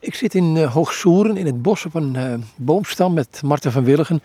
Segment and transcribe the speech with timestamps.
[0.00, 3.84] Ik zit in uh, Hoogsoeren in het bos op een uh, boomstam met Marten van
[3.84, 4.22] Willigen.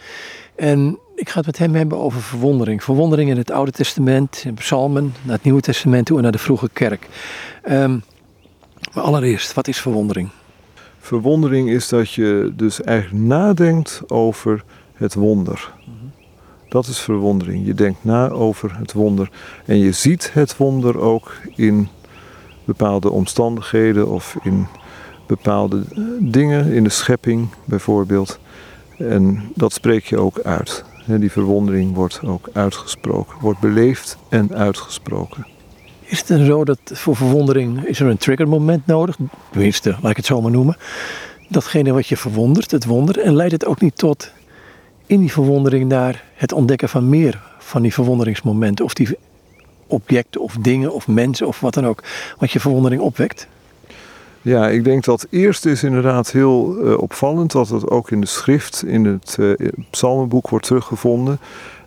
[0.55, 2.83] En ik ga het met hem hebben over verwondering.
[2.83, 6.37] Verwondering in het Oude Testament, in Psalmen, naar het Nieuwe Testament toe en naar de
[6.37, 7.07] vroege kerk.
[7.69, 8.03] Um,
[8.93, 10.29] maar allereerst, wat is verwondering?
[10.99, 14.63] Verwondering is dat je dus eigenlijk nadenkt over
[14.93, 15.73] het wonder.
[16.69, 17.65] Dat is verwondering.
[17.65, 19.29] Je denkt na over het wonder.
[19.65, 21.87] En je ziet het wonder ook in
[22.65, 24.67] bepaalde omstandigheden of in
[25.35, 25.83] bepaalde
[26.19, 28.39] dingen in de schepping bijvoorbeeld.
[28.97, 30.83] En dat spreek je ook uit.
[31.05, 35.47] Die verwondering wordt ook uitgesproken, wordt beleefd en uitgesproken.
[36.01, 39.17] Is het dan zo dat voor verwondering is er een triggermoment nodig?
[39.51, 40.77] Tenminste, laat ik het zo maar noemen.
[41.49, 43.19] Datgene wat je verwondert, het wonder.
[43.19, 44.31] En leidt het ook niet tot
[45.05, 48.85] in die verwondering naar het ontdekken van meer van die verwonderingsmomenten?
[48.85, 49.17] Of die
[49.87, 52.03] objecten of dingen of mensen of wat dan ook,
[52.37, 53.47] wat je verwondering opwekt?
[54.43, 58.27] Ja, ik denk dat eerst is inderdaad heel uh, opvallend dat het ook in de
[58.27, 59.37] schrift, in het
[59.89, 61.39] psalmenboek wordt teruggevonden,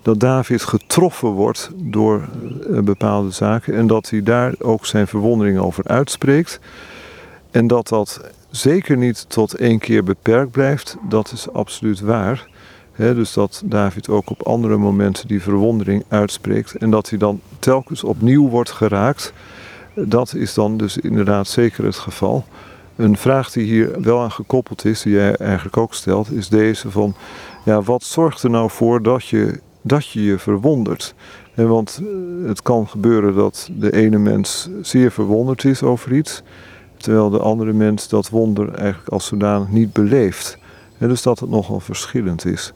[0.03, 2.29] dat David getroffen wordt door
[2.71, 6.61] uh, bepaalde zaken en dat hij daar ook zijn verwondering over uitspreekt.
[7.51, 12.49] En dat dat zeker niet tot één keer beperkt blijft, dat is absoluut waar.
[12.97, 18.05] Dus dat David ook op andere momenten die verwondering uitspreekt en dat hij dan telkens
[18.05, 19.33] opnieuw wordt geraakt
[20.05, 22.45] dat is dan dus inderdaad zeker het geval.
[22.97, 26.91] Een vraag die hier wel aan gekoppeld is, die jij eigenlijk ook stelt, is deze
[26.91, 27.15] van,
[27.65, 31.15] ja, wat zorgt er nou voor dat je dat je, je verwondert?
[31.55, 36.43] En want eh, het kan gebeuren dat de ene mens zeer verwonderd is over iets,
[36.97, 40.59] terwijl de andere mens dat wonder eigenlijk als zodanig niet beleeft.
[40.99, 42.73] En dus dat het nogal verschillend is.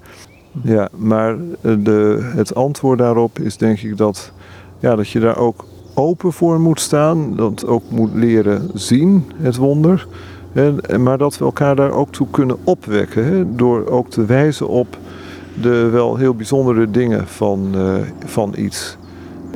[0.63, 4.33] Ja, maar eh, de, het antwoord daarop is denk ik dat,
[4.79, 7.37] ja, dat je daar ook open voor moet staan.
[7.37, 10.07] Dat ook moet leren zien, het wonder.
[10.53, 13.25] En, maar dat we elkaar daar ook toe kunnen opwekken.
[13.25, 14.99] Hè, door ook te wijzen op
[15.61, 18.97] de wel heel bijzondere dingen van, uh, van iets.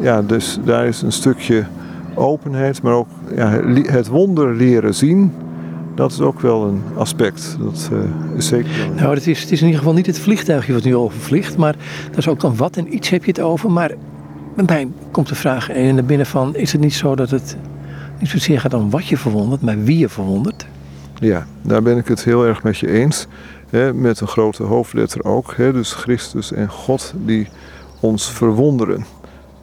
[0.00, 1.64] Ja, dus daar is een stukje
[2.14, 3.48] openheid, maar ook ja,
[3.82, 5.32] het wonder leren zien.
[5.94, 7.56] Dat is ook wel een aspect.
[7.60, 7.98] Dat uh,
[8.36, 8.70] is zeker.
[8.96, 11.76] Nou, het is, het is in ieder geval niet het vliegtuigje wat nu overvliegt, maar
[12.08, 13.70] dat is ook dan wat en iets heb je het over.
[13.70, 13.90] Maar
[14.54, 17.56] bij mij komt de vraag in de binnen van, is het niet zo dat het
[18.18, 20.66] niet zozeer gaat om wat je verwondert, maar wie je verwondert?
[21.18, 23.26] Ja, daar ben ik het heel erg met je eens.
[23.70, 25.54] Hè, met een grote hoofdletter ook.
[25.56, 27.48] Hè, dus Christus en God die
[28.00, 29.04] ons verwonderen.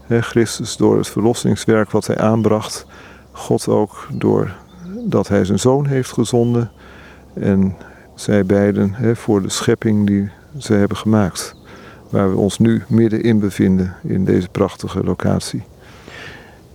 [0.02, 2.86] Hè, Christus door het verlossingswerk wat hij aanbracht.
[3.32, 4.52] God ook door
[5.04, 6.72] dat hij zijn zoon heeft gezonden.
[7.34, 7.76] En
[8.16, 11.56] zij beiden voor de schepping die ze hebben gemaakt
[12.12, 15.64] waar we ons nu middenin bevinden, in deze prachtige locatie.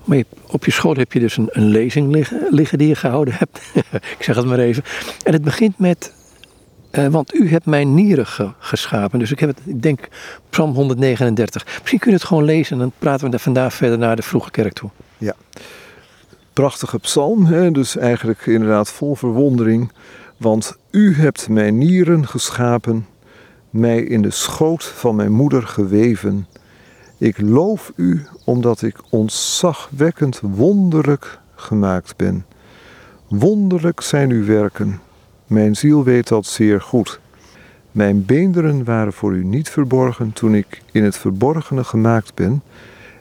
[0.04, 3.34] Maar op je schoot heb je dus een, een lezing liggen, liggen, die je gehouden
[3.34, 3.60] hebt.
[4.18, 4.82] ik zeg het maar even.
[5.24, 6.12] En het begint met,
[6.92, 9.18] uh, want u hebt mijn nieren ge, geschapen.
[9.18, 10.08] Dus ik heb het, ik denk,
[10.50, 11.64] Psalm 139.
[11.64, 14.22] Misschien kun je het gewoon lezen en dan praten we daar vandaag verder naar de
[14.22, 14.90] vroege kerk toe.
[15.18, 15.34] Ja,
[16.52, 17.70] prachtige psalm, hè?
[17.70, 19.92] dus eigenlijk inderdaad vol verwondering.
[20.36, 23.06] Want u hebt mijn nieren geschapen
[23.76, 26.46] mij in de schoot van mijn moeder geweven.
[27.18, 32.44] Ik loof u omdat ik ontzagwekkend wonderlijk gemaakt ben.
[33.28, 35.00] Wonderlijk zijn uw werken.
[35.46, 37.20] Mijn ziel weet dat zeer goed.
[37.92, 42.62] Mijn beenderen waren voor u niet verborgen toen ik in het verborgene gemaakt ben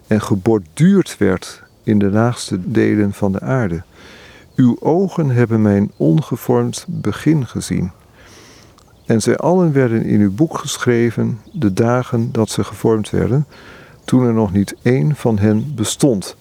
[0.07, 3.83] en geborduurd werd in de laagste delen van de aarde.
[4.55, 7.91] Uw ogen hebben mijn ongevormd begin gezien.
[9.05, 13.45] En zij allen werden in uw boek geschreven de dagen dat ze gevormd werden,
[14.05, 16.35] toen er nog niet één van hen bestond.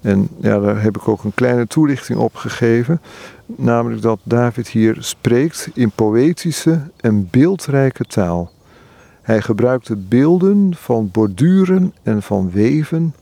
[0.00, 3.00] En ja, daar heb ik ook een kleine toelichting op gegeven.
[3.46, 8.50] Namelijk dat David hier spreekt in poëtische en beeldrijke taal.
[9.22, 13.14] Hij gebruikte beelden van borduren en van weven,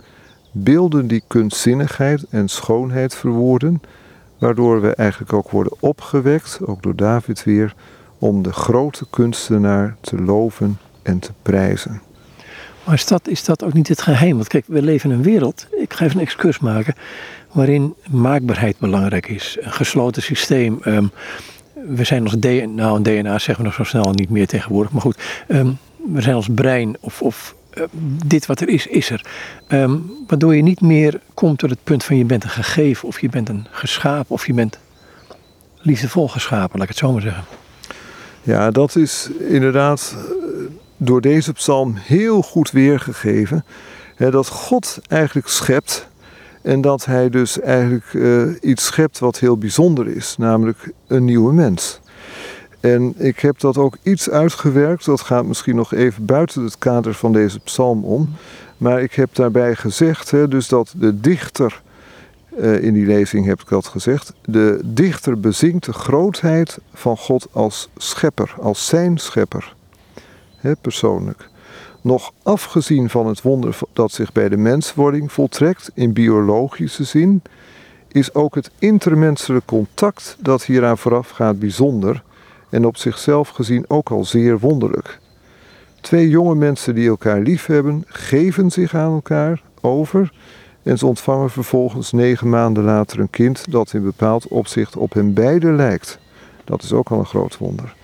[0.53, 3.83] beelden die kunstzinnigheid en schoonheid verwoorden,
[4.39, 7.75] waardoor we eigenlijk ook worden opgewekt, ook door David weer,
[8.21, 12.01] om de grote kunstenaar te loven en te prijzen.
[12.84, 14.37] Maar is dat, is dat ook niet het geheim?
[14.37, 16.95] Want kijk, we leven in een wereld, ik ga even een excurs maken,
[17.53, 19.57] waarin maakbaarheid belangrijk is.
[19.61, 20.78] Een gesloten systeem.
[20.83, 21.07] Ehm,
[21.87, 24.93] we zijn als DNA, nou een DNA zeggen we nog zo snel niet meer tegenwoordig,
[24.93, 25.23] maar goed.
[25.49, 25.78] Um,
[26.13, 27.84] we zijn als brein of, of uh,
[28.27, 29.25] dit wat er is, is er.
[29.69, 33.21] Um, waardoor je niet meer komt tot het punt van je bent een gegeven of
[33.21, 34.78] je bent een geschapen of je bent
[35.77, 37.45] liefdevol geschapen, laat ik het zo maar zeggen.
[38.42, 40.25] Ja, dat is inderdaad eh,
[40.97, 43.65] door deze psalm heel goed weergegeven.
[44.16, 46.09] Hè, dat God eigenlijk schept
[46.63, 51.53] En dat hij dus eigenlijk uh, iets schept wat heel bijzonder is, namelijk een nieuwe
[51.53, 52.01] mens.
[52.81, 57.15] En ik heb dat ook iets uitgewerkt, dat gaat misschien nog even buiten het kader
[57.15, 58.34] van deze psalm om.
[58.77, 61.83] Maar ik heb daarbij gezegd, hè, dus dat de dichter,
[62.59, 67.47] uh, in die lezing heb ik dat gezegd, de dichter bezingt de grootheid van God
[67.53, 69.75] als schepper, als zijn schepper,
[70.57, 71.49] hè, persoonlijk.
[72.01, 77.43] Nog afgezien van het wonder dat zich bij de menswording voltrekt in biologische zin,
[78.09, 82.23] is ook het intermenselijk contact dat hieraan vooraf gaat bijzonder
[82.71, 85.19] en op zichzelf gezien ook al zeer wonderlijk.
[86.01, 90.33] Twee jonge mensen die elkaar lief hebben, geven zich aan elkaar over
[90.82, 95.34] en ze ontvangen vervolgens negen maanden later een kind dat in bepaald opzicht op hen
[95.34, 96.18] beiden lijkt.
[96.65, 97.94] Dat is ook al een groot wonder.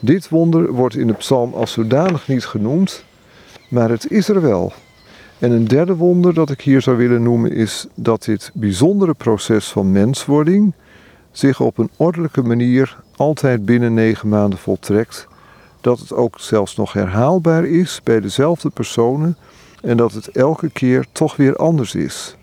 [0.00, 3.04] Dit wonder wordt in de psalm als zodanig niet genoemd,
[3.68, 4.72] maar het is er wel.
[5.38, 9.68] En een derde wonder dat ik hier zou willen noemen is dat dit bijzondere proces
[9.68, 10.74] van menswording
[11.30, 15.28] zich op een ordelijke manier altijd binnen negen maanden voltrekt.
[15.80, 19.36] Dat het ook zelfs nog herhaalbaar is bij dezelfde personen
[19.82, 22.36] en dat het elke keer toch weer anders is.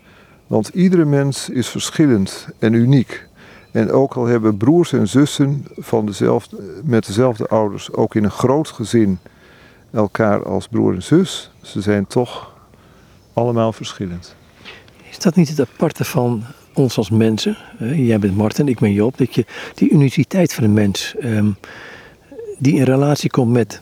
[0.46, 3.26] Want iedere mens is verschillend en uniek.
[3.72, 8.30] En ook al hebben broers en zussen van dezelfde, met dezelfde ouders, ook in een
[8.30, 9.18] groot gezin,
[9.92, 12.52] elkaar als broer en zus, ze zijn toch
[13.32, 14.36] allemaal verschillend.
[15.10, 16.42] Is dat niet het aparte van
[16.74, 17.56] ons als mensen?
[17.78, 19.18] jij bent Martin, ik ben Job.
[19.18, 19.44] Dat je
[19.74, 21.56] die uniciteit van een mens, um,
[22.58, 23.80] die in relatie komt met,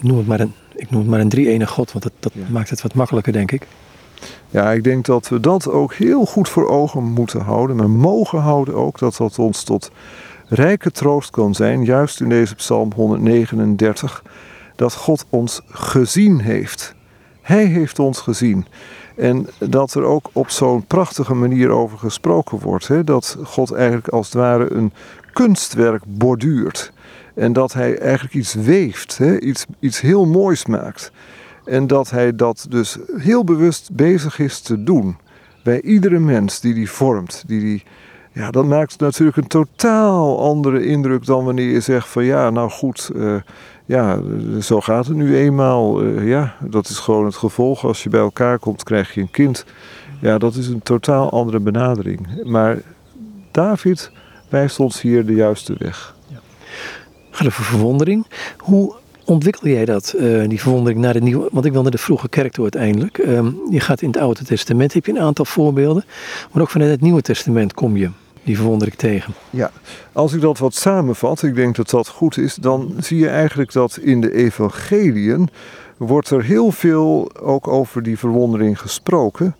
[0.00, 2.70] noem het maar een, ik noem het maar een drie-ene God, want dat, dat maakt
[2.70, 3.66] het wat makkelijker, denk ik.
[4.50, 8.38] Ja, ik denk dat we dat ook heel goed voor ogen moeten houden, maar mogen
[8.38, 9.90] houden ook, dat dat ons tot
[10.48, 14.22] rijke troost kan zijn, juist in deze Psalm 139,
[14.76, 16.94] dat God ons gezien heeft.
[17.40, 18.66] Hij heeft ons gezien.
[19.16, 22.88] En dat er ook op zo'n prachtige manier over gesproken wordt.
[22.88, 23.04] Hè?
[23.04, 24.92] Dat God eigenlijk als het ware een
[25.32, 26.92] kunstwerk borduurt.
[27.38, 29.40] En dat hij eigenlijk iets weeft, hè?
[29.40, 31.12] Iets, iets heel moois maakt.
[31.64, 35.16] En dat hij dat dus heel bewust bezig is te doen.
[35.62, 37.82] Bij iedere mens die die vormt, die die
[38.32, 42.70] ja, dat maakt natuurlijk een totaal andere indruk dan wanneer je zegt van ja, nou
[42.70, 43.34] goed, uh,
[43.84, 44.20] ja,
[44.60, 46.04] zo gaat het nu eenmaal.
[46.04, 47.84] Uh, ja, dat is gewoon het gevolg.
[47.84, 49.64] Als je bij elkaar komt, krijg je een kind.
[50.20, 52.42] Ja, dat is een totaal andere benadering.
[52.44, 52.78] Maar
[53.50, 54.10] David
[54.48, 56.16] wijst ons hier de juiste weg.
[57.38, 58.26] Gaat over verwondering.
[58.56, 58.94] Hoe
[59.24, 61.48] ontwikkel jij dat, uh, die verwondering naar de nieuwe?
[61.52, 63.18] Want ik wil naar de vroege kerk toe uiteindelijk.
[63.18, 66.04] Um, je gaat in het Oude Testament, heb je een aantal voorbeelden.
[66.52, 68.10] Maar ook vanuit het Nieuwe Testament kom je
[68.42, 69.34] die verwonder ik tegen.
[69.50, 69.70] Ja,
[70.12, 73.72] als ik dat wat samenvat, ik denk dat dat goed is, dan zie je eigenlijk
[73.72, 75.48] dat in de evangeliën
[75.96, 79.56] wordt er heel veel ook over die verwondering gesproken.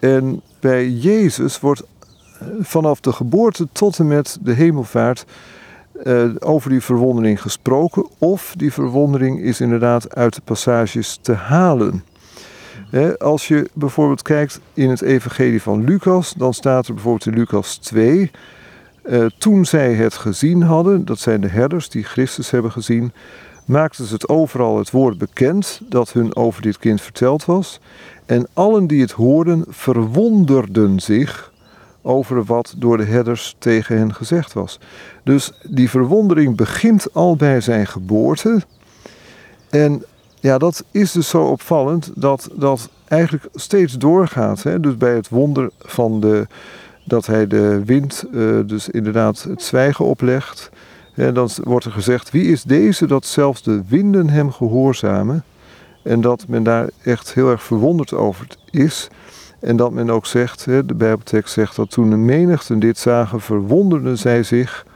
[0.00, 5.24] En bij Jezus wordt eh, vanaf de geboorte tot en met de hemelvaart
[6.04, 8.06] uh, over die verwondering gesproken.
[8.18, 12.04] Of die verwondering is inderdaad uit de passages te halen
[13.18, 17.76] als je bijvoorbeeld kijkt in het Evangelie van Lucas, dan staat er bijvoorbeeld in Lucas
[17.76, 18.30] 2.
[19.04, 23.12] Uh, eh, toen zij het gezien hadden, dat zijn de herders die Christus hebben gezien,
[23.64, 27.80] maakten ze het overal het woord bekend dat hun over dit kind verteld was.
[28.26, 31.52] En allen die het hoorden verwonderden zich
[32.06, 34.78] over wat door de herders tegen hen gezegd was.
[35.24, 38.62] Dus die verwondering begint al bij zijn geboorte.
[39.70, 40.04] En
[40.40, 44.62] ja, dat is dus zo opvallend dat dat eigenlijk steeds doorgaat.
[44.62, 44.80] Hè?
[44.80, 46.46] Dus bij het wonder van de,
[47.04, 50.70] dat hij de wind, uh, dus inderdaad het zwijgen oplegt.
[51.14, 55.44] En dan wordt er gezegd, wie is deze dat zelfs de winden hem gehoorzamen?
[56.02, 59.08] En dat men daar echt heel erg verwonderd over is.
[59.60, 64.18] En dat men ook zegt, de Bijbeltekst zegt dat toen de menigten dit zagen, verwonderden
[64.18, 64.86] zij zich.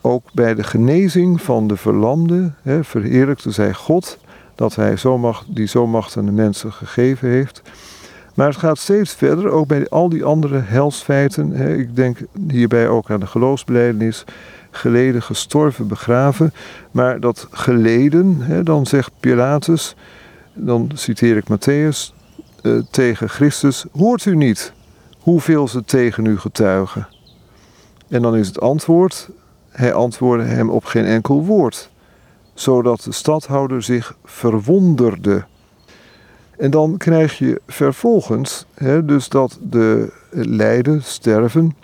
[0.00, 4.18] Ook bij de genezing van de verlamde verheerlijkte zij God
[4.54, 7.62] dat hij zo macht, die zo macht aan de mensen gegeven heeft.
[8.34, 11.78] Maar het gaat steeds verder, ook bij al die andere helsfeiten.
[11.78, 12.18] Ik denk
[12.48, 14.24] hierbij ook aan de geloofsbelijdenis.
[14.70, 16.52] Geleden, gestorven, begraven.
[16.90, 19.96] Maar dat geleden, hè, dan zegt Pilatus,
[20.54, 22.21] dan citeer ik Matthäus,
[22.62, 24.72] eh, tegen Christus: Hoort u niet
[25.18, 27.08] hoeveel ze tegen u getuigen?
[28.08, 29.28] En dan is het antwoord:
[29.68, 31.90] Hij antwoordde hem op geen enkel woord
[32.54, 35.44] zodat de stadhouder zich verwonderde.
[36.56, 41.76] En dan krijg je vervolgens hè, dus dat de lijden, sterven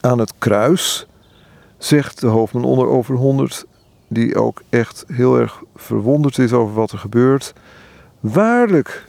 [0.00, 1.06] aan het kruis,
[1.78, 3.66] zegt de hoofdman onder over 100,
[4.08, 7.52] die ook echt heel erg verwonderd is over wat er gebeurt.
[8.20, 9.08] Waarlijk,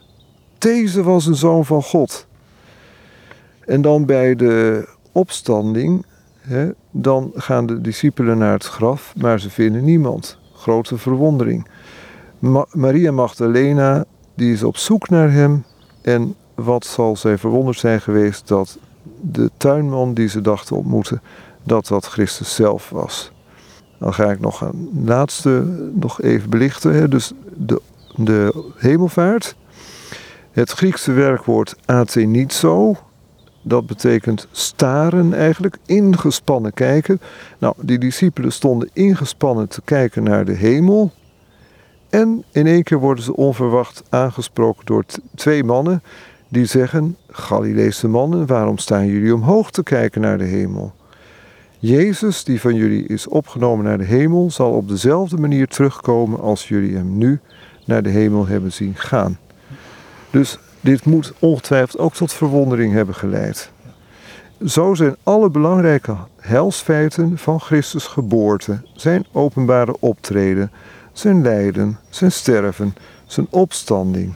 [0.68, 2.28] deze was een zoon van God.
[3.60, 6.06] En dan bij de opstanding,
[6.40, 10.40] hè, dan gaan de discipelen naar het graf, maar ze vinden niemand.
[10.54, 11.68] Grote verwondering.
[12.72, 14.06] Maria Magdalena,
[14.36, 15.64] die is op zoek naar hem.
[16.02, 18.78] En wat zal zij verwonderd zijn geweest dat
[19.22, 21.22] de tuinman die ze dachten ontmoeten,
[21.64, 23.32] dat dat Christus zelf was.
[24.00, 25.50] Dan ga ik nog een laatste
[25.94, 26.94] nog even belichten.
[26.94, 27.08] Hè.
[27.08, 27.82] Dus de,
[28.16, 29.56] de hemelvaart.
[30.58, 32.96] Het Griekse werkwoord athenizo,
[33.62, 37.20] dat betekent staren eigenlijk, ingespannen kijken.
[37.58, 41.12] Nou, die discipelen stonden ingespannen te kijken naar de hemel.
[42.10, 45.04] En in één keer worden ze onverwacht aangesproken door
[45.36, 46.04] twee mannen
[46.48, 50.94] die zeggen: Galileese mannen, waarom staan jullie omhoog te kijken naar de hemel?
[51.80, 56.68] Jezus, die van jullie is opgenomen naar de hemel, zal op dezelfde manier terugkomen als
[56.68, 57.40] jullie hem nu
[57.86, 59.38] naar de hemel hebben zien gaan.
[60.38, 63.72] Dus dit moet ongetwijfeld ook tot verwondering hebben geleid.
[64.66, 70.72] Zo zijn alle belangrijke helsfeiten van Christus geboorte, zijn openbare optreden,
[71.14, 74.34] zijn lijden, zijn sterven, zijn opstanding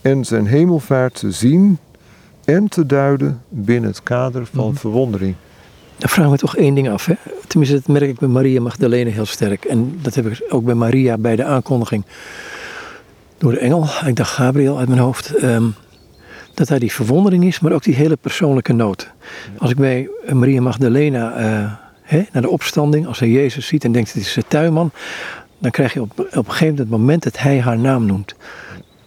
[0.00, 1.78] en zijn hemelvaart te zien
[2.44, 4.76] en te duiden binnen het kader van mhm.
[4.76, 5.34] verwondering.
[5.98, 7.06] Dan vraag me toch één ding af.
[7.06, 7.14] Hè?
[7.46, 9.64] Tenminste, dat merk ik bij Maria Magdalene heel sterk.
[9.64, 12.04] En dat heb ik ook bij Maria bij de aankondiging
[13.42, 13.86] door de engel.
[14.06, 15.34] Ik dacht Gabriel uit mijn hoofd.
[15.34, 15.66] Ehm,
[16.54, 19.10] dat daar die verwondering is, maar ook die hele persoonlijke nood.
[19.58, 21.72] Als ik bij Maria Magdalena uh,
[22.02, 24.90] hè, naar de opstanding, als hij Jezus ziet en denkt het is de tuinman,
[25.58, 28.34] dan krijg je op, op een gegeven moment het moment dat hij haar naam noemt.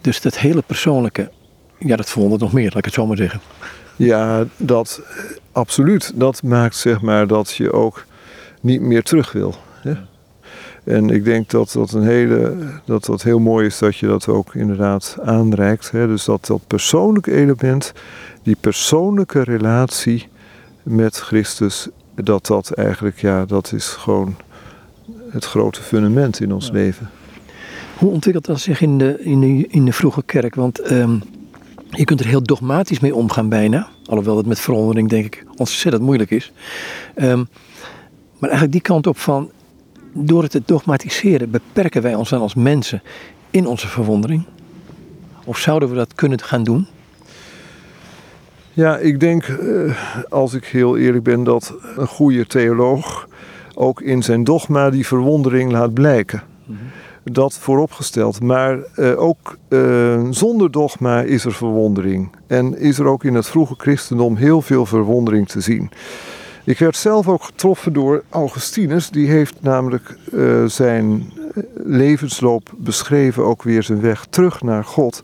[0.02, 1.32] Dus dat hele persoonlijke,
[1.80, 3.40] ja, dat verwondert nog meer, laat ik het zo maar zeggen.
[3.96, 5.02] Ja, dat
[5.52, 6.12] absoluut.
[6.16, 8.06] Dat maakt zeg maar dat je ook
[8.62, 9.56] niet meer terug wil.
[9.82, 9.94] Hè?
[10.86, 14.28] En ik denk dat dat een hele, dat dat heel mooi is dat je dat
[14.28, 15.92] ook inderdaad aanreikt.
[15.92, 16.08] Hè?
[16.08, 17.94] Dus dat dat persoonlijke element,
[18.44, 20.28] die persoonlijke relatie
[20.84, 24.36] met Christus, dat dat eigenlijk, ja, dat is gewoon
[25.30, 27.10] het grote fundament in ons leven.
[27.98, 30.56] Hoe ontwikkelt dat zich in de, in de, in de vroege kerk?
[30.56, 31.20] Want ehm,
[31.90, 33.88] je kunt er heel dogmatisch mee omgaan bijna.
[34.06, 36.52] Alhoewel het met verandering denk ik ontzettend moeilijk is.
[37.16, 37.44] Ehm,
[38.40, 39.50] maar eigenlijk die kant op van,
[40.18, 43.02] door het te dogmatiseren beperken wij ons dan als mensen
[43.50, 44.46] in onze verwondering?
[45.44, 46.88] Of zouden we dat kunnen gaan doen?
[48.74, 49.96] Ja, ik denk, eh,
[50.30, 53.28] als ik heel eerlijk ben, dat een goede theoloog
[53.74, 56.44] ook in zijn dogma die verwondering laat blijken.
[56.66, 56.84] Mhm
[57.32, 58.42] dat vooropgesteld.
[58.42, 62.30] Maar uh, ook uh, zonder dogma is er verwondering.
[62.48, 65.92] En is er ook in het vroege christendom heel veel verwondering te zien.
[66.66, 69.10] Ik werd zelf ook getroffen door Augustinus.
[69.10, 71.32] Die heeft namelijk uh, zijn
[71.74, 75.24] levensloop beschreven, ook weer zijn weg terug naar God.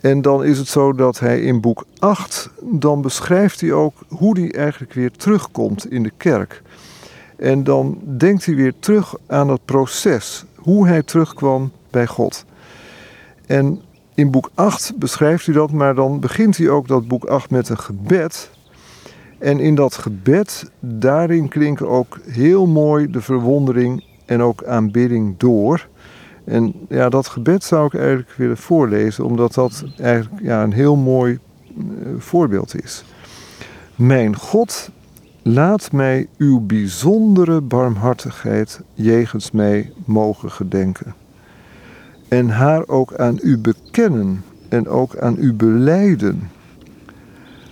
[0.00, 4.40] En dan is het zo dat hij in boek 8, dan beschrijft hij ook hoe
[4.40, 6.62] hij eigenlijk weer terugkomt in de kerk.
[7.36, 12.44] En dan denkt hij weer terug aan het proces hoe hij terugkwam bij God.
[13.46, 13.80] En
[14.14, 17.68] in boek 8 beschrijft hij dat, maar dan begint hij ook dat boek 8 met
[17.68, 18.50] een gebed.
[19.38, 25.88] En in dat gebed, daarin klinken ook heel mooi de verwondering en ook aanbidding door.
[26.44, 30.96] En ja, dat gebed zou ik eigenlijk willen voorlezen, omdat dat eigenlijk ja, een heel
[30.96, 31.38] mooi
[31.78, 31.84] eh,
[32.18, 33.04] voorbeeld is.
[33.96, 34.90] Mijn God
[35.48, 41.14] Laat mij uw bijzondere barmhartigheid jegens mij mogen gedenken.
[42.28, 46.50] En haar ook aan u bekennen en ook aan u beleiden.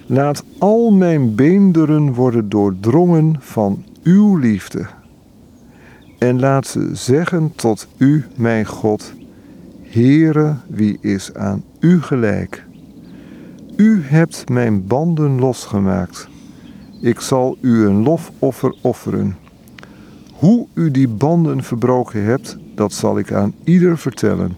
[0.07, 4.87] Laat al mijn beenderen worden doordrongen van uw liefde.
[6.19, 9.15] En laat ze zeggen tot u, mijn God,
[9.83, 12.65] Heere, wie is aan u gelijk?
[13.77, 16.29] U hebt mijn banden losgemaakt
[17.05, 19.37] ik zal u een lofoffer offeren.
[20.33, 24.57] Hoe u die banden verbroken hebt, dat zal ik aan ieder vertellen.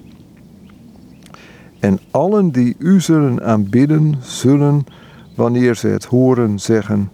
[1.78, 4.86] En allen die u zullen aanbidden, zullen,
[5.36, 7.10] wanneer ze het horen, zeggen: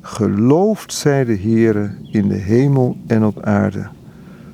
[0.00, 3.86] Geloofd zij de Heere in de hemel en op aarde.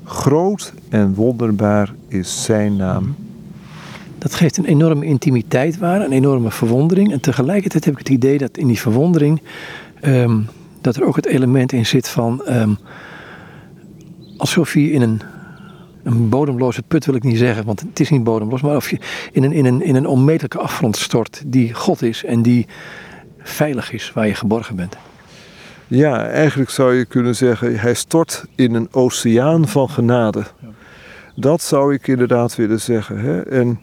[0.04, 3.14] Groot en wonderbaar is zijn naam.
[4.18, 7.12] Dat geeft een enorme intimiteit waar, een enorme verwondering.
[7.12, 9.40] En tegelijkertijd heb ik het idee dat in die verwondering
[10.00, 10.40] Ehm,
[10.80, 12.78] dat er ook het element in zit van um,
[14.36, 15.20] alsof je in een,
[16.10, 18.98] een bodemloze put wil ik niet zeggen, want het is niet bodemloos, maar of je
[19.32, 22.66] in een, in een, in een onmetelijke afgrond stort die God is en die
[23.38, 24.96] veilig is, waar je geborgen bent.
[25.86, 30.44] Ja, eigenlijk zou je kunnen zeggen, hij stort in een oceaan van genade.
[31.34, 33.18] Dat zou ik inderdaad willen zeggen.
[33.18, 33.40] Hè?
[33.40, 33.80] En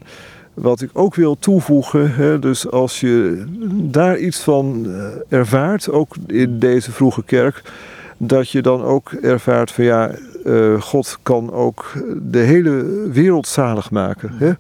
[0.54, 6.16] wat ik ook wil toevoegen, hè, dus als je daar iets van eh, ervaart, ook
[6.28, 7.62] in deze vroege kerk,
[8.18, 10.12] dat je dan ook ervaart van ja,
[10.46, 14.32] uh, God kan ook de hele wereld zalig maken.
[14.34, 14.52] Hè?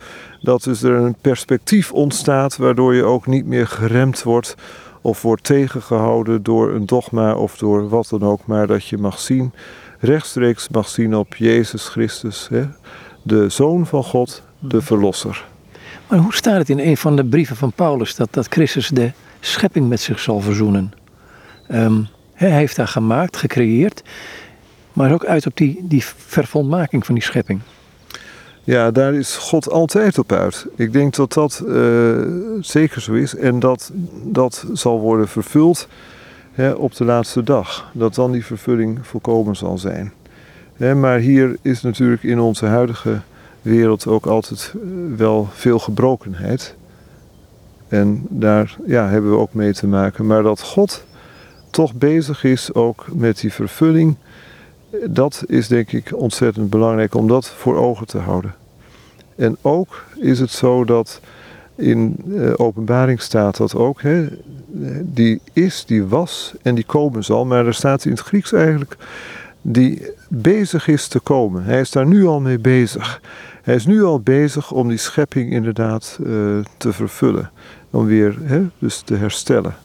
[0.41, 4.55] Dat dus er een perspectief ontstaat waardoor je ook niet meer geremd wordt
[5.01, 9.19] of wordt tegengehouden door een dogma of door wat dan ook, maar dat je mag
[9.19, 9.53] zien,
[9.99, 12.65] rechtstreeks mag zien op Jezus Christus, hè?
[13.23, 15.45] de Zoon van God, de Verlosser.
[16.07, 19.11] Maar hoe staat het in een van de brieven van Paulus dat, dat Christus de
[19.39, 20.93] schepping met zich zal verzoenen?
[21.71, 22.07] Um,
[22.37, 24.03] hij heeft daar gemaakt, gecreëerd,
[24.93, 27.59] maar ook uit op die, die vervolmaking van die schepping.
[28.63, 30.67] Ja, daar is God altijd op uit.
[30.75, 32.15] Ik denk dat dat uh,
[32.59, 33.91] zeker zo is en dat
[34.23, 35.87] dat zal worden vervuld
[36.51, 37.91] hè, op de laatste dag.
[37.93, 40.13] Dat dan die vervulling volkomen zal zijn.
[40.73, 43.19] Hè, maar hier is natuurlijk in onze huidige
[43.61, 44.81] wereld ook altijd eh,
[45.17, 46.75] wel veel gebrokenheid.
[47.87, 50.25] En daar ja, hebben we ook mee te maken.
[50.25, 51.05] Maar dat God
[51.69, 54.15] toch bezig is ook met die vervulling,
[55.05, 58.55] dat is denk ik ontzettend belangrijk om dat voor ogen te houden.
[59.35, 61.21] En ook is het zo dat
[61.75, 64.27] in uh, openbaring staat dat ook, hè,
[65.01, 68.97] die is, die was en die komen zal, maar er staat in het Grieks eigenlijk,
[69.61, 71.63] die bezig is te komen.
[71.63, 73.21] Hij is daar nu al mee bezig.
[73.61, 76.27] Hij is nu al bezig om die schepping inderdaad uh,
[76.77, 77.51] te vervullen.
[77.89, 79.75] Om weer hè, dus te herstellen.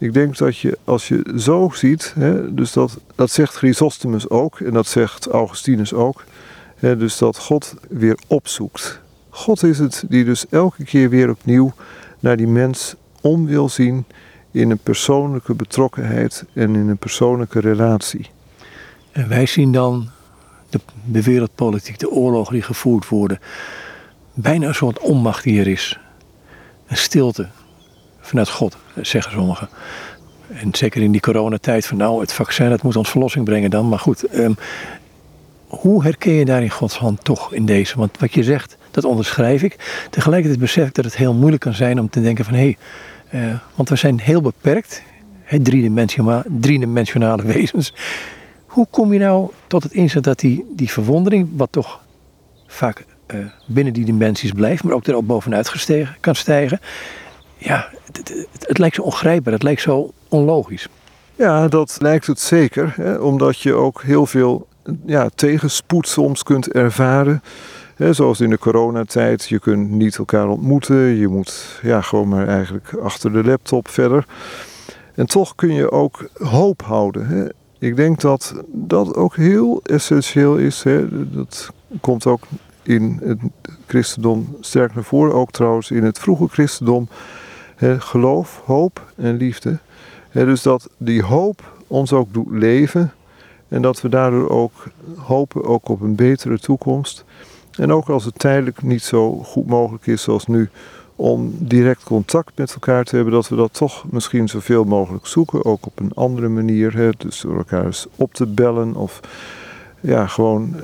[0.00, 4.60] Ik denk dat je, als je zo ziet, hè, dus dat, dat zegt Chrysostomus ook
[4.60, 6.24] en dat zegt Augustinus ook,
[6.76, 9.00] hè, dus dat God weer opzoekt.
[9.28, 11.72] God is het die dus elke keer weer opnieuw
[12.20, 14.04] naar die mens om wil zien
[14.50, 18.26] in een persoonlijke betrokkenheid en in een persoonlijke relatie.
[19.12, 20.08] En wij zien dan
[20.68, 23.38] de, de wereldpolitiek, de oorlogen die gevoerd worden,
[24.34, 26.00] bijna een soort onmacht die er is.
[26.86, 27.48] Een stilte,
[28.30, 29.68] vanuit God, zeggen sommigen.
[30.52, 33.88] En zeker in die coronatijd van nou, het vaccin dat moet ons verlossing brengen dan.
[33.88, 34.52] Maar goed, ehm,
[35.66, 37.98] hoe herken je daar in Gods hand toch in deze?
[37.98, 40.04] Want wat je zegt, dat onderschrijf ik.
[40.10, 42.76] Tegelijkertijd besef ik dat het heel moeilijk kan zijn om te denken van hé,
[43.30, 45.02] hey, uh, want we zijn heel beperkt,
[45.62, 47.94] driedimensionale, driedimensionale wezens.
[48.66, 52.00] Hoe kom je nou tot het inzicht dat die, die verwondering, wat toch
[52.66, 56.80] vaak uh, binnen die dimensies blijft, maar ook erop bovenuit gestegen, kan stijgen,
[57.58, 60.88] ja, het, het, lijkt zo ongrijpbaar, het lijkt zo onlogisch.
[61.36, 64.66] Ja, dat lijkt het zeker, hè, omdat je ook heel veel
[65.06, 67.42] ja, tegenspoed soms kunt ervaren.
[67.96, 72.48] Hè, zoals in de coronatijd, je kunt niet elkaar ontmoeten, je moet ja, gewoon maar
[72.48, 74.26] eigenlijk achter de laptop verder.
[75.14, 77.26] En toch kun je ook hoop houden.
[77.26, 77.44] Hè.
[77.78, 80.82] Ik denk dat dat ook heel essentieel is.
[80.82, 81.06] Hè.
[81.30, 81.70] Dat
[82.00, 82.42] komt ook
[82.82, 83.38] in het
[83.86, 87.08] christendom sterk naar voren, ook trouwens in het vroege christendom
[87.80, 89.78] geloof, hoop en liefde.
[90.32, 93.12] dus dat die hoop ons ook doet leven.
[93.68, 94.72] En dat we daardoor ook
[95.16, 97.24] hopen ook op een betere toekomst.
[97.70, 100.68] En ook als het tijdelijk niet zo goed mogelijk is zoals nu
[101.16, 105.64] om direct contact met elkaar te hebben, dat we dat toch misschien zoveel mogelijk zoeken.
[105.64, 107.14] Ook op een andere manier.
[107.18, 109.20] Dus door elkaar eens op te bellen of
[110.00, 110.82] ja, gewoon eh,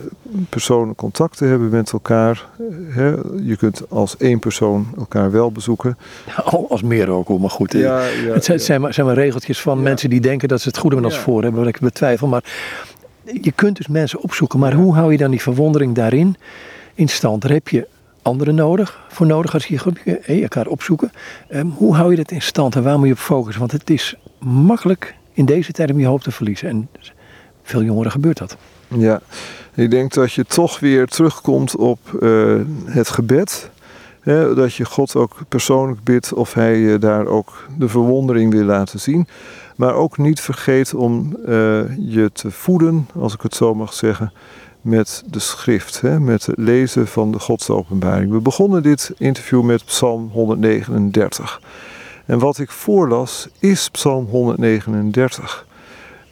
[0.48, 2.48] persoonlijk contact te hebben met elkaar.
[2.88, 3.14] Hè.
[3.42, 5.98] Je kunt als één persoon elkaar wel bezoeken.
[6.68, 7.72] als meer ook, maar goed.
[7.72, 10.68] Ja, ja, het zijn, zijn, maar, zijn maar regeltjes van mensen die denken dat ze
[10.68, 12.26] het goede met ons voor hebben, wat ik betwijfel.
[12.26, 12.44] Maar
[13.42, 16.36] je kunt dus mensen opzoeken, maar hoe hou je dan die verwondering daarin
[16.94, 17.42] in stand?
[17.42, 17.86] Daar heb je
[18.22, 19.78] anderen nodig, voor nodig als je
[20.22, 21.12] hey, elkaar opzoeken.
[21.50, 23.60] Um, hoe hou je dat in stand en waar moet je op focussen?
[23.60, 26.68] Want het is makkelijk in deze tijd om je hoop te verliezen.
[26.68, 26.88] En
[27.62, 28.56] veel jongeren gebeurt dat.
[28.88, 29.20] Ja,
[29.74, 33.70] ik denk dat je toch weer terugkomt op uh, het gebed.
[34.20, 38.64] Hè, dat je God ook persoonlijk bidt of hij uh, daar ook de verwondering wil
[38.64, 39.26] laten zien.
[39.76, 41.48] Maar ook niet vergeet om uh,
[41.98, 44.32] je te voeden, als ik het zo mag zeggen,
[44.80, 46.00] met de schrift.
[46.00, 48.32] Hè, met het lezen van de Godsopenbaring.
[48.32, 51.60] We begonnen dit interview met Psalm 139.
[52.26, 55.66] En wat ik voorlas is Psalm 139.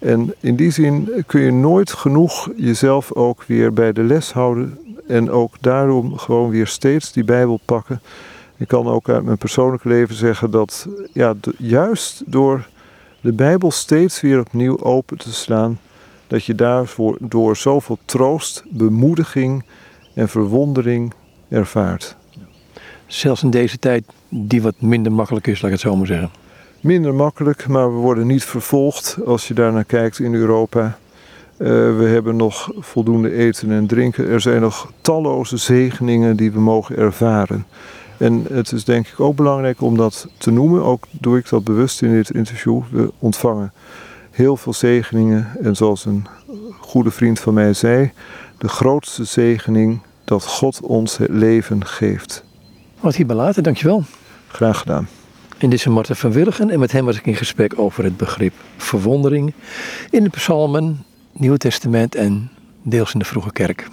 [0.04, 4.78] En in die zin kun je nooit genoeg jezelf ook weer bij de les houden.
[5.08, 8.00] En ook daarom gewoon weer steeds die Bijbel pakken.
[8.56, 12.68] Ik kan ook uit mijn persoonlijke leven zeggen dat ja, juist door
[13.20, 15.78] de Bijbel steeds weer opnieuw open te slaan,
[16.26, 19.64] dat je daarvoor door zoveel troost, bemoediging
[20.14, 21.12] en verwondering
[21.48, 22.16] ervaart.
[23.06, 26.43] Zelfs in deze tijd die wat minder makkelijk is, laat ik het zo maar zeggen
[26.84, 30.98] minder makkelijk, maar we worden niet vervolgd als je daar naar kijkt in Europa.
[31.58, 31.68] Uh,
[31.98, 34.28] we hebben nog voldoende eten en drinken.
[34.28, 37.66] Er zijn nog talloze zegeningen die we mogen ervaren.
[38.16, 40.84] En het is denk ik ook belangrijk om dat te noemen.
[40.84, 42.80] Ook doe ik dat bewust in dit interview.
[42.90, 43.72] We ontvangen
[44.30, 45.50] heel veel zegeningen.
[45.62, 46.26] En zoals een
[46.80, 48.12] goede vriend van mij zei,
[48.58, 52.44] de grootste zegening dat God ons het leven geeft.
[53.00, 54.04] Wat hierbij later, dankjewel.
[54.48, 55.08] Graag gedaan.
[55.64, 58.16] En dit is Marten van Willigen en met hem was ik in gesprek over het
[58.16, 59.52] begrip verwondering
[60.10, 62.50] in de psalmen, Nieuw Testament en
[62.82, 63.88] deels in de vroege kerk.